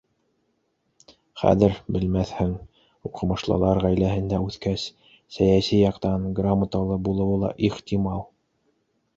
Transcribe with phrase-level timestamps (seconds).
[1.41, 2.55] Хәйер, белмәҫһең,
[3.09, 4.87] уҡымышлылар ғаиләһендә үҫкәс,
[5.37, 8.27] сәйәси яҡтан грамоталы булыуы ла ихтимал.